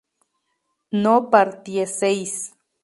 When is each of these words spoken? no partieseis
no 1.01 1.29
partieseis 1.29 2.33